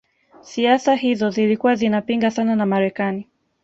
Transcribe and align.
siasa 0.41 0.95
hizo 0.95 1.29
zilikuwa 1.29 1.75
zinaipinga 1.75 2.31
sana 2.31 2.55
na 2.55 2.65
Marekani 2.65 3.27